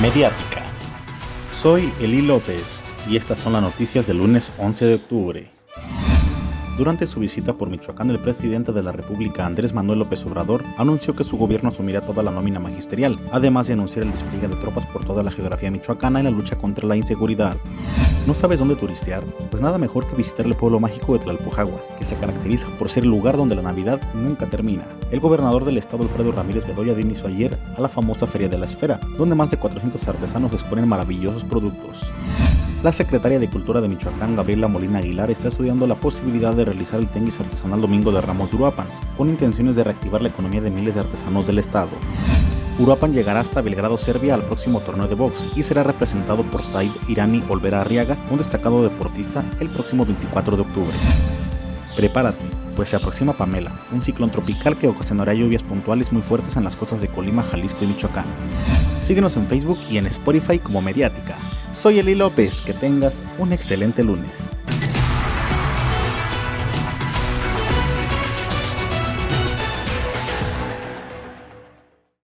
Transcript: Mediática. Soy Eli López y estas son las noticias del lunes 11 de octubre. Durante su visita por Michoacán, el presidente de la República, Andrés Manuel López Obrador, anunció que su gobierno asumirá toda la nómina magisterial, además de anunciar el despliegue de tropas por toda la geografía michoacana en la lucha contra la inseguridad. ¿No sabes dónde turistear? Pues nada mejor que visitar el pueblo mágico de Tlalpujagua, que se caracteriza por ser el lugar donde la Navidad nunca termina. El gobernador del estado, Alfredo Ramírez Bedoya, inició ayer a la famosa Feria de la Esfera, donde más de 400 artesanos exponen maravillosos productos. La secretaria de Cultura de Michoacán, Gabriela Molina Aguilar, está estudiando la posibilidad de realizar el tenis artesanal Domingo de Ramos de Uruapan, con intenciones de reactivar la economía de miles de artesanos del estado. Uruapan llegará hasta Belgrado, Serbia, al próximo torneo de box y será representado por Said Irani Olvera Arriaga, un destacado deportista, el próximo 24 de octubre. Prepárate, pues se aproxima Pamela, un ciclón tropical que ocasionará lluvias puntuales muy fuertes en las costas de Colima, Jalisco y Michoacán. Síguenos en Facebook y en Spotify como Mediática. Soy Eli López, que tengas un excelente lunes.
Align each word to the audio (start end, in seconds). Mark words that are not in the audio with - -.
Mediática. 0.00 0.62
Soy 1.52 1.92
Eli 2.00 2.22
López 2.22 2.80
y 3.10 3.16
estas 3.16 3.40
son 3.40 3.54
las 3.54 3.62
noticias 3.62 4.06
del 4.06 4.18
lunes 4.18 4.52
11 4.56 4.86
de 4.86 4.94
octubre. 4.94 5.50
Durante 6.76 7.08
su 7.08 7.18
visita 7.18 7.54
por 7.54 7.68
Michoacán, 7.68 8.08
el 8.10 8.20
presidente 8.20 8.70
de 8.70 8.84
la 8.84 8.92
República, 8.92 9.44
Andrés 9.44 9.74
Manuel 9.74 9.98
López 9.98 10.24
Obrador, 10.24 10.62
anunció 10.76 11.16
que 11.16 11.24
su 11.24 11.36
gobierno 11.36 11.70
asumirá 11.70 12.00
toda 12.02 12.22
la 12.22 12.30
nómina 12.30 12.60
magisterial, 12.60 13.18
además 13.32 13.66
de 13.66 13.72
anunciar 13.72 14.04
el 14.04 14.12
despliegue 14.12 14.46
de 14.46 14.54
tropas 14.54 14.86
por 14.86 15.04
toda 15.04 15.24
la 15.24 15.32
geografía 15.32 15.72
michoacana 15.72 16.20
en 16.20 16.26
la 16.26 16.30
lucha 16.30 16.56
contra 16.56 16.86
la 16.86 16.94
inseguridad. 16.94 17.56
¿No 18.28 18.36
sabes 18.36 18.60
dónde 18.60 18.76
turistear? 18.76 19.24
Pues 19.50 19.60
nada 19.60 19.78
mejor 19.78 20.06
que 20.06 20.14
visitar 20.14 20.46
el 20.46 20.54
pueblo 20.54 20.78
mágico 20.78 21.14
de 21.14 21.24
Tlalpujagua, 21.24 21.82
que 21.98 22.04
se 22.04 22.14
caracteriza 22.14 22.68
por 22.78 22.88
ser 22.88 23.02
el 23.02 23.10
lugar 23.10 23.36
donde 23.36 23.56
la 23.56 23.62
Navidad 23.62 24.00
nunca 24.14 24.46
termina. 24.46 24.84
El 25.10 25.20
gobernador 25.20 25.64
del 25.64 25.78
estado, 25.78 26.02
Alfredo 26.02 26.32
Ramírez 26.32 26.66
Bedoya, 26.66 26.92
inició 26.98 27.28
ayer 27.28 27.58
a 27.76 27.80
la 27.80 27.88
famosa 27.88 28.26
Feria 28.26 28.48
de 28.48 28.58
la 28.58 28.66
Esfera, 28.66 29.00
donde 29.16 29.34
más 29.34 29.50
de 29.50 29.56
400 29.56 30.06
artesanos 30.06 30.52
exponen 30.52 30.86
maravillosos 30.86 31.44
productos. 31.44 32.12
La 32.82 32.92
secretaria 32.92 33.38
de 33.38 33.48
Cultura 33.48 33.80
de 33.80 33.88
Michoacán, 33.88 34.36
Gabriela 34.36 34.68
Molina 34.68 34.98
Aguilar, 34.98 35.30
está 35.30 35.48
estudiando 35.48 35.86
la 35.86 35.94
posibilidad 35.94 36.54
de 36.54 36.66
realizar 36.66 37.00
el 37.00 37.08
tenis 37.08 37.40
artesanal 37.40 37.80
Domingo 37.80 38.12
de 38.12 38.20
Ramos 38.20 38.50
de 38.50 38.56
Uruapan, 38.56 38.86
con 39.16 39.30
intenciones 39.30 39.76
de 39.76 39.84
reactivar 39.84 40.20
la 40.20 40.28
economía 40.28 40.60
de 40.60 40.70
miles 40.70 40.94
de 40.94 41.00
artesanos 41.00 41.46
del 41.46 41.58
estado. 41.58 41.90
Uruapan 42.78 43.14
llegará 43.14 43.40
hasta 43.40 43.62
Belgrado, 43.62 43.96
Serbia, 43.96 44.34
al 44.34 44.44
próximo 44.44 44.80
torneo 44.80 45.08
de 45.08 45.14
box 45.14 45.46
y 45.56 45.62
será 45.62 45.82
representado 45.82 46.44
por 46.44 46.62
Said 46.62 46.92
Irani 47.08 47.42
Olvera 47.48 47.80
Arriaga, 47.80 48.18
un 48.30 48.38
destacado 48.38 48.82
deportista, 48.82 49.42
el 49.58 49.70
próximo 49.70 50.04
24 50.04 50.54
de 50.54 50.62
octubre. 50.62 50.94
Prepárate, 51.96 52.44
pues 52.78 52.90
se 52.90 52.96
aproxima 52.96 53.32
Pamela, 53.32 53.72
un 53.90 54.04
ciclón 54.04 54.30
tropical 54.30 54.76
que 54.76 54.86
ocasionará 54.86 55.34
lluvias 55.34 55.64
puntuales 55.64 56.12
muy 56.12 56.22
fuertes 56.22 56.56
en 56.56 56.62
las 56.62 56.76
costas 56.76 57.00
de 57.00 57.08
Colima, 57.08 57.42
Jalisco 57.42 57.82
y 57.82 57.88
Michoacán. 57.88 58.26
Síguenos 59.02 59.36
en 59.36 59.48
Facebook 59.48 59.80
y 59.90 59.98
en 59.98 60.06
Spotify 60.06 60.60
como 60.60 60.80
Mediática. 60.80 61.34
Soy 61.72 61.98
Eli 61.98 62.14
López, 62.14 62.62
que 62.62 62.74
tengas 62.74 63.20
un 63.36 63.52
excelente 63.52 64.04
lunes. 64.04 64.30